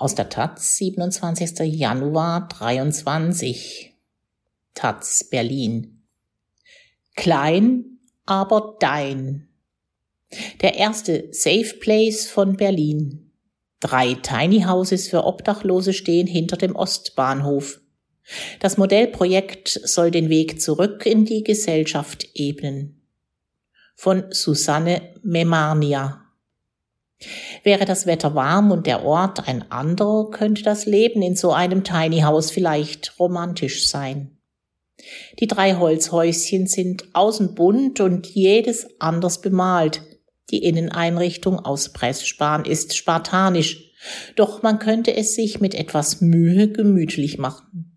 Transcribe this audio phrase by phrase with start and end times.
[0.00, 1.58] Aus der Taz, 27.
[1.78, 3.94] Januar 23.
[4.72, 6.06] Taz, Berlin.
[7.16, 9.50] Klein, aber dein.
[10.62, 13.30] Der erste Safe Place von Berlin.
[13.80, 17.82] Drei Tiny Houses für Obdachlose stehen hinter dem Ostbahnhof.
[18.58, 23.02] Das Modellprojekt soll den Weg zurück in die Gesellschaft ebnen.
[23.96, 26.19] Von Susanne Memarnia.
[27.62, 31.84] Wäre das Wetter warm und der Ort ein anderer, könnte das Leben in so einem
[31.84, 34.38] Tiny House vielleicht romantisch sein.
[35.38, 40.02] Die drei Holzhäuschen sind außen bunt und jedes anders bemalt.
[40.50, 43.92] Die Inneneinrichtung aus Pressspan ist spartanisch,
[44.36, 47.96] doch man könnte es sich mit etwas Mühe gemütlich machen.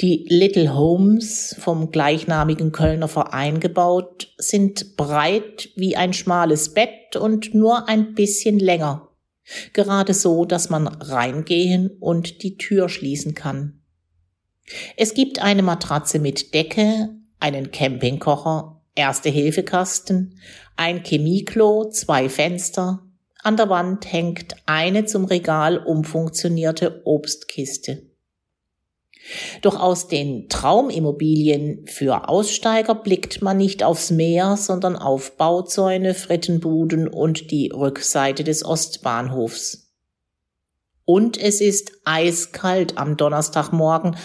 [0.00, 7.54] Die Little Homes vom gleichnamigen Kölner Verein gebaut sind breit wie ein schmales Bett und
[7.54, 9.08] nur ein bisschen länger.
[9.72, 13.80] Gerade so, dass man reingehen und die Tür schließen kann.
[14.96, 20.40] Es gibt eine Matratze mit Decke, einen Campingkocher, Erste-Hilfe-Kasten,
[20.76, 23.06] ein Chemieklo, zwei Fenster.
[23.42, 28.13] An der Wand hängt eine zum Regal umfunktionierte Obstkiste.
[29.62, 37.08] Doch aus den Traumimmobilien für Aussteiger blickt man nicht aufs Meer, sondern auf Bauzäune, Frittenbuden
[37.08, 39.92] und die Rückseite des Ostbahnhofs.
[41.04, 44.16] Und es ist eiskalt am Donnerstagmorgen,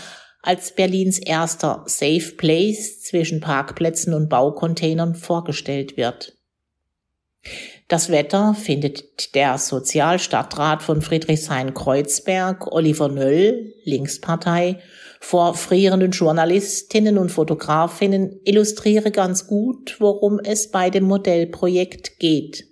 [0.42, 6.39] als Berlins erster Safe Place zwischen Parkplätzen und Baucontainern vorgestellt wird.
[7.88, 14.80] Das Wetter findet der Sozialstadtrat von Friedrichshain-Kreuzberg, Oliver Nöll, Linkspartei,
[15.20, 22.66] vor frierenden Journalistinnen und Fotografinnen illustriere ganz gut, worum es bei dem Modellprojekt geht.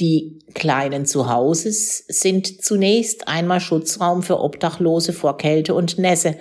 [0.00, 6.36] Die kleinen Zuhauses sind zunächst einmal Schutzraum für Obdachlose vor Kälte und Nässe,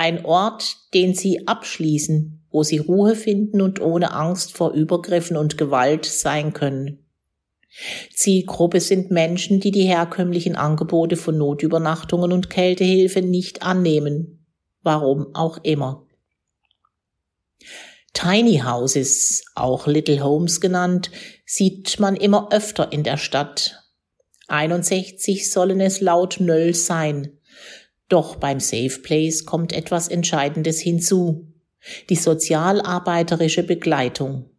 [0.00, 5.58] ein Ort, den sie abschließen, wo sie Ruhe finden und ohne Angst vor Übergriffen und
[5.58, 7.06] Gewalt sein können.
[8.10, 14.46] Zielgruppe sind Menschen, die die herkömmlichen Angebote von Notübernachtungen und Kältehilfe nicht annehmen.
[14.82, 16.06] Warum auch immer.
[18.14, 21.10] Tiny Houses, auch Little Homes genannt,
[21.44, 23.84] sieht man immer öfter in der Stadt.
[24.48, 27.39] 61 sollen es laut Nöll sein.
[28.10, 31.46] Doch beim Safe Place kommt etwas Entscheidendes hinzu
[32.08, 34.50] die sozialarbeiterische Begleitung.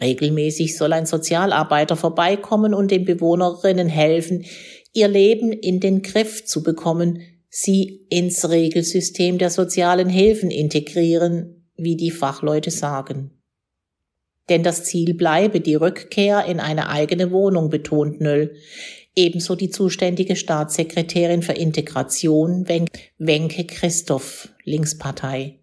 [0.00, 4.44] Regelmäßig soll ein Sozialarbeiter vorbeikommen und den Bewohnerinnen helfen,
[4.92, 11.96] ihr Leben in den Griff zu bekommen, sie ins Regelsystem der sozialen Hilfen integrieren, wie
[11.96, 13.42] die Fachleute sagen.
[14.48, 18.54] Denn das Ziel bleibe die Rückkehr in eine eigene Wohnung, betont Nöll.
[19.14, 25.60] Ebenso die zuständige Staatssekretärin für Integration, Wenke Christoph, Linkspartei.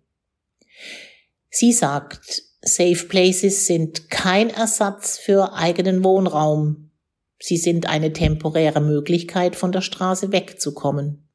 [1.50, 6.92] Sie sagt, Safe Places sind kein Ersatz für eigenen Wohnraum.
[7.40, 11.28] Sie sind eine temporäre Möglichkeit, von der Straße wegzukommen.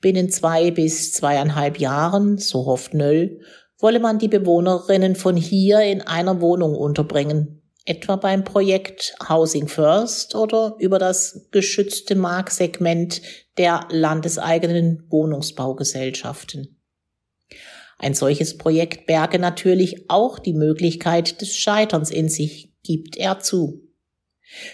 [0.00, 3.40] Binnen zwei bis zweieinhalb Jahren, so hofft Nöll,
[3.78, 7.57] wolle man die Bewohnerinnen von hier in einer Wohnung unterbringen,
[7.88, 13.22] etwa beim Projekt Housing First oder über das geschützte Marktsegment
[13.56, 16.76] der landeseigenen Wohnungsbaugesellschaften.
[17.98, 23.82] Ein solches Projekt berge natürlich auch die Möglichkeit des Scheiterns in sich, gibt er zu.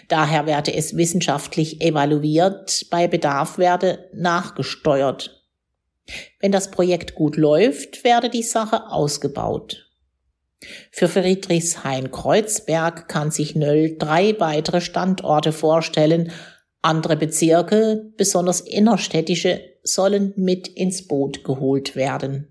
[0.09, 5.43] Daher werde es wissenschaftlich evaluiert, bei Bedarf werde nachgesteuert.
[6.41, 9.84] Wenn das Projekt gut läuft, werde die Sache ausgebaut.
[10.91, 16.33] Für Friedrichshain-Kreuzberg kann sich Nöll drei weitere Standorte vorstellen.
[16.83, 22.51] Andere Bezirke, besonders innerstädtische, sollen mit ins Boot geholt werden.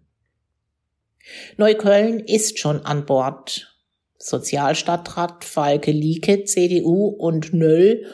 [1.58, 3.70] Neukölln ist schon an Bord.
[4.18, 8.06] Sozialstadtrat Falke Lieke, CDU und Nöll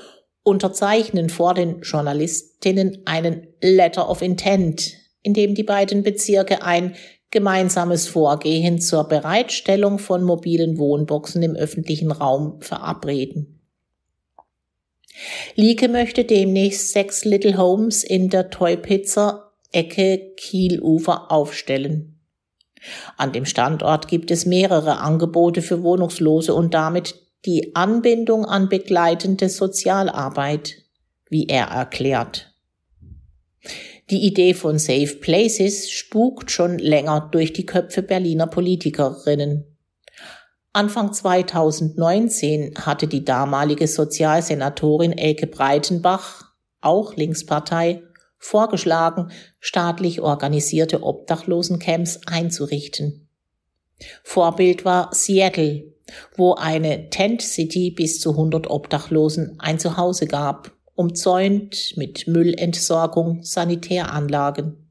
[0.44, 6.96] unterzeichnen vor den Journalistinnen einen Letter of Intent, in dem die beiden Bezirke ein
[7.32, 13.60] gemeinsames Vorgehen zur Bereitstellung von mobilen Wohnboxen im öffentlichen Raum verabreden.
[15.56, 22.20] Lieke möchte demnächst sechs Little Homes in der Toypizza Ecke Kielufer aufstellen.
[23.18, 27.16] An dem Standort gibt es mehrere Angebote für Wohnungslose und damit
[27.46, 30.78] die Anbindung an begleitende Sozialarbeit,
[31.30, 32.54] wie er erklärt.
[34.12, 39.66] Die Idee von Safe Places spukt schon länger durch die Köpfe Berliner Politikerinnen.
[40.74, 48.02] Anfang 2019 hatte die damalige Sozialsenatorin Elke Breitenbach auch Linkspartei,
[48.38, 53.28] vorgeschlagen, staatlich organisierte Obdachlosencamps einzurichten.
[54.24, 55.94] Vorbild war Seattle,
[56.36, 64.90] wo eine Tent City bis zu 100 Obdachlosen ein Zuhause gab, umzäunt mit Müllentsorgung, Sanitäranlagen.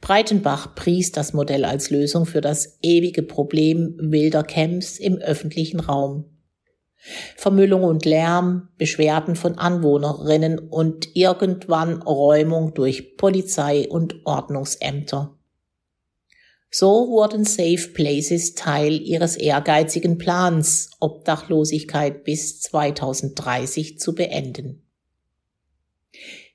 [0.00, 6.24] Breitenbach pries das Modell als Lösung für das ewige Problem wilder Camps im öffentlichen Raum.
[7.36, 15.38] Vermüllung und Lärm, Beschwerden von Anwohnerinnen und irgendwann Räumung durch Polizei und Ordnungsämter.
[16.68, 24.82] So wurden Safe Places Teil ihres ehrgeizigen Plans, Obdachlosigkeit bis 2030 zu beenden.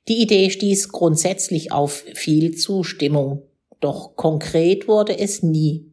[0.07, 3.43] Die Idee stieß grundsätzlich auf viel Zustimmung,
[3.81, 5.91] doch konkret wurde es nie.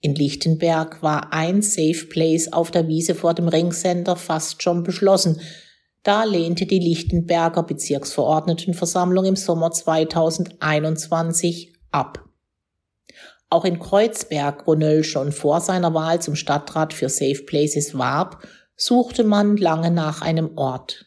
[0.00, 5.40] In Lichtenberg war ein Safe Place auf der Wiese vor dem Ringcenter fast schon beschlossen.
[6.02, 12.24] Da lehnte die Lichtenberger Bezirksverordnetenversammlung im Sommer 2021 ab.
[13.50, 18.42] Auch in Kreuzberg, wo Nöll schon vor seiner Wahl zum Stadtrat für Safe Places warb,
[18.76, 21.04] suchte man lange nach einem Ort.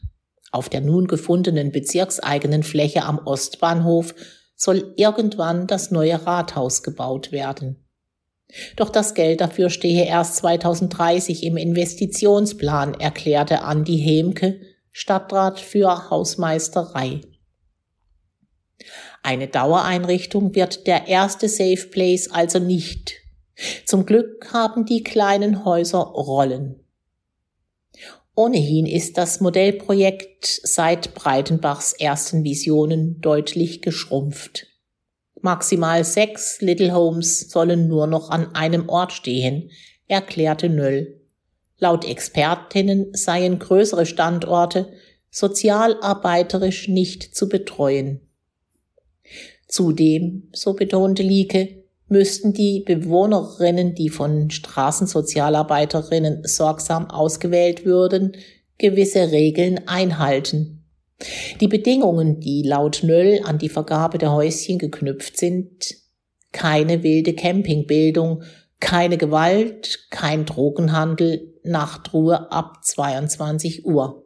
[0.53, 4.13] Auf der nun gefundenen bezirkseigenen Fläche am Ostbahnhof
[4.55, 7.83] soll irgendwann das neue Rathaus gebaut werden.
[8.75, 14.61] Doch das Geld dafür stehe erst 2030 im Investitionsplan, erklärte Andi Hemke,
[14.91, 17.21] Stadtrat für Hausmeisterei.
[19.23, 23.15] Eine Dauereinrichtung wird der erste Safe Place also nicht.
[23.87, 26.79] Zum Glück haben die kleinen Häuser Rollen.
[28.35, 34.65] Ohnehin ist das Modellprojekt seit Breitenbachs ersten Visionen deutlich geschrumpft.
[35.41, 39.69] Maximal sechs Little Homes sollen nur noch an einem Ort stehen,
[40.07, 41.21] erklärte Nöll.
[41.77, 44.93] Laut Expertinnen seien größere Standorte
[45.29, 48.21] sozialarbeiterisch nicht zu betreuen.
[49.67, 58.35] Zudem, so betonte Lieke, müssten die Bewohnerinnen, die von Straßensozialarbeiterinnen sorgsam ausgewählt würden,
[58.77, 60.83] gewisse Regeln einhalten.
[61.61, 65.95] Die Bedingungen, die laut Nöll an die Vergabe der Häuschen geknüpft sind,
[66.51, 68.43] keine wilde Campingbildung,
[68.79, 74.22] keine Gewalt, kein Drogenhandel, Nachtruhe ab 22 Uhr.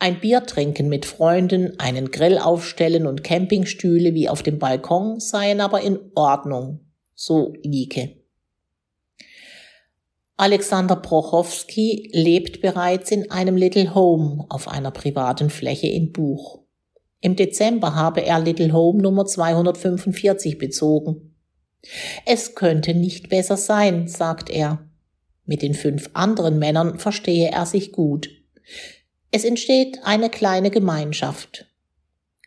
[0.00, 5.60] Ein Bier trinken mit Freunden, einen Grill aufstellen und Campingstühle wie auf dem Balkon seien
[5.60, 6.80] aber in Ordnung,
[7.14, 8.16] so Lieke.
[10.36, 16.60] Alexander Prochowski lebt bereits in einem Little Home auf einer privaten Fläche in Buch.
[17.20, 21.34] Im Dezember habe er Little Home Nummer 245 bezogen.
[22.24, 24.88] Es könnte nicht besser sein, sagt er.
[25.44, 28.30] Mit den fünf anderen Männern verstehe er sich gut.
[29.30, 31.66] Es entsteht eine kleine Gemeinschaft.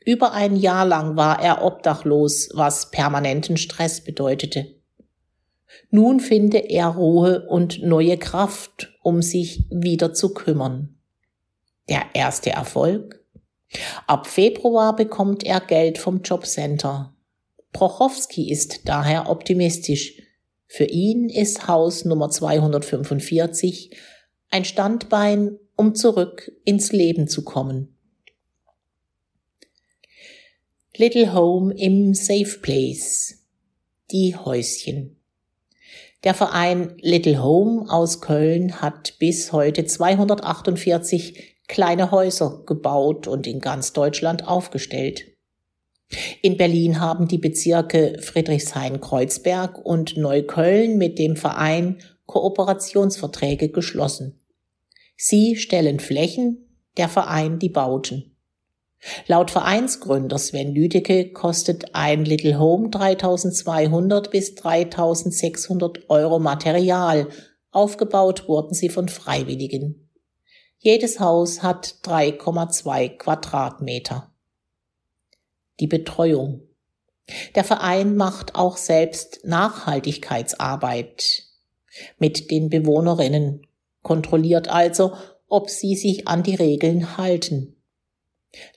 [0.04, 4.76] Über ein Jahr lang war er obdachlos, was permanenten Stress bedeutete.
[5.92, 10.98] Nun finde er Ruhe und neue Kraft, um sich wieder zu kümmern.
[11.88, 13.24] Der erste Erfolg?
[14.08, 17.16] Ab Februar bekommt er Geld vom Jobcenter.
[17.72, 20.22] Prochowski ist daher optimistisch.
[20.68, 23.96] Für ihn ist Haus Nummer 245
[24.50, 27.96] ein Standbein, um zurück ins Leben zu kommen.
[30.98, 33.46] Little Home im Safe Place.
[34.12, 35.18] Die Häuschen.
[36.24, 43.60] Der Verein Little Home aus Köln hat bis heute 248 kleine Häuser gebaut und in
[43.60, 45.26] ganz Deutschland aufgestellt.
[46.42, 54.41] In Berlin haben die Bezirke Friedrichshain-Kreuzberg und Neukölln mit dem Verein Kooperationsverträge geschlossen.
[55.24, 58.36] Sie stellen Flächen, der Verein die Bauten.
[59.28, 67.30] Laut Vereinsgründer Sven Lüdecke kostet ein Little Home 3200 bis 3600 Euro Material.
[67.70, 70.10] Aufgebaut wurden sie von Freiwilligen.
[70.80, 74.34] Jedes Haus hat 3,2 Quadratmeter.
[75.80, 76.64] Die Betreuung.
[77.54, 81.44] Der Verein macht auch selbst Nachhaltigkeitsarbeit
[82.18, 83.68] mit den Bewohnerinnen,
[84.02, 85.14] kontrolliert also,
[85.48, 87.76] ob sie sich an die Regeln halten.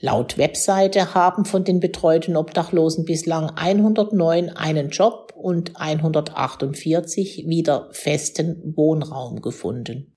[0.00, 8.74] Laut Webseite haben von den betreuten Obdachlosen bislang 109 einen Job und 148 wieder festen
[8.76, 10.13] Wohnraum gefunden.